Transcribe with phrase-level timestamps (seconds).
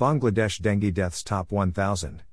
[0.00, 2.24] Bangladesh dengue deaths top 1,000.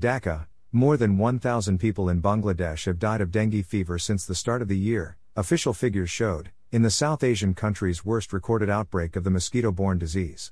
[0.00, 4.60] Dhaka, more than 1,000 people in Bangladesh have died of dengue fever since the start
[4.60, 9.22] of the year, official figures showed, in the South Asian country's worst recorded outbreak of
[9.22, 10.50] the mosquito borne disease.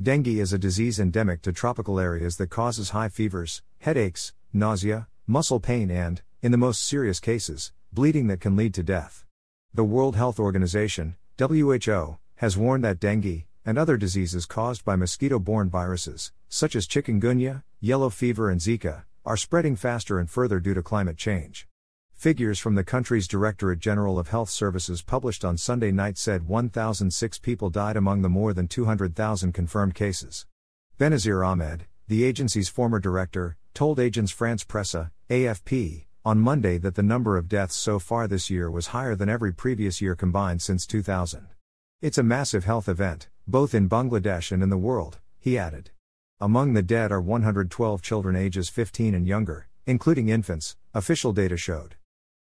[0.00, 5.58] Dengue is a disease endemic to tropical areas that causes high fevers, headaches, nausea, muscle
[5.58, 9.24] pain, and, in the most serious cases, bleeding that can lead to death.
[9.74, 15.38] The World Health Organization, WHO, has warned that dengue, and other diseases caused by mosquito
[15.38, 20.74] borne viruses, such as chikungunya, yellow fever, and Zika, are spreading faster and further due
[20.74, 21.66] to climate change.
[22.12, 27.38] Figures from the country's Directorate General of Health Services published on Sunday night said 1,006
[27.40, 30.46] people died among the more than 200,000 confirmed cases.
[30.98, 37.02] Benazir Ahmed, the agency's former director, told Agence France Presse, AFP, on Monday that the
[37.02, 40.86] number of deaths so far this year was higher than every previous year combined since
[40.86, 41.48] 2000.
[42.00, 45.90] It's a massive health event, both in Bangladesh and in the world, he added.
[46.40, 51.96] Among the dead are 112 children ages 15 and younger, including infants, official data showed.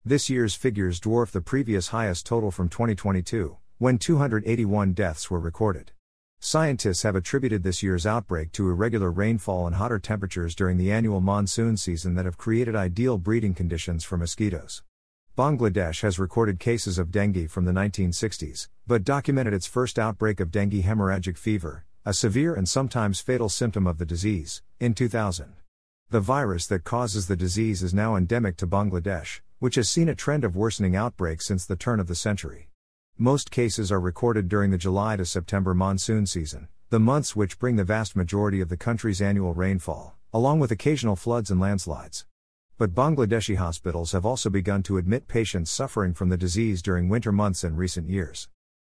[0.05, 5.93] This year's figures dwarf the previous highest total from 2022, when 281 deaths were recorded.
[6.39, 11.21] Scientists have attributed this year's outbreak to irregular rainfall and hotter temperatures during the annual
[11.21, 14.83] monsoon season that have created ideal breeding conditions for mosquitoes.
[15.37, 20.51] Bangladesh has recorded cases of dengue from the 1960s, but documented its first outbreak of
[20.51, 25.55] dengue hemorrhagic fever, a severe and sometimes fatal symptom of the disease, in 2000.
[26.11, 30.15] The virus that causes the disease is now endemic to Bangladesh, which has seen a
[30.15, 32.69] trend of worsening outbreaks since the turn of the century.
[33.17, 37.77] Most cases are recorded during the July to September monsoon season, the months which bring
[37.77, 42.27] the vast majority of the country's annual rainfall, along with occasional floods and landslides.
[42.83, 47.31] But Bangladeshi hospitals have also begun to admit patients suffering from the disease during winter
[47.31, 48.49] months in recent years.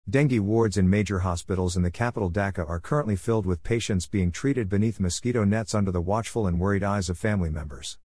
[0.09, 4.31] Dengue wards in major hospitals in the capital Dhaka are currently filled with patients being
[4.31, 7.99] treated beneath mosquito nets under the watchful and worried eyes of family members.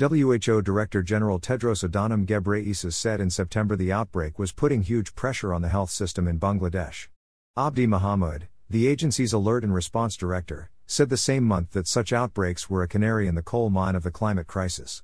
[0.00, 5.52] WHO Director General Tedros Adhanom Ghebreyesus said in September the outbreak was putting huge pressure
[5.52, 7.08] on the health system in Bangladesh.
[7.54, 12.70] Abdi Mohamud, the agency's alert and response director, said the same month that such outbreaks
[12.70, 15.02] were a canary in the coal mine of the climate crisis.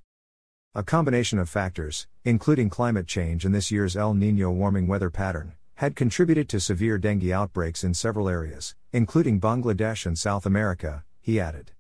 [0.72, 5.54] A combination of factors, including climate change and this year's El Nino warming weather pattern,
[5.74, 11.40] had contributed to severe dengue outbreaks in several areas, including Bangladesh and South America, he
[11.40, 11.72] added.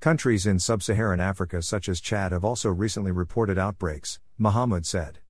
[0.00, 5.20] Countries in sub Saharan Africa, such as Chad, have also recently reported outbreaks, Mohamud said.